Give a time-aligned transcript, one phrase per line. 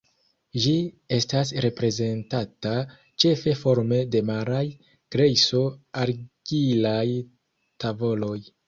[0.61, 0.71] Ĝi
[1.17, 2.73] estas reprezentata
[3.25, 4.65] ĉefe forme de maraj
[5.17, 7.09] grejso-argilaj
[7.87, 8.39] tavoloj.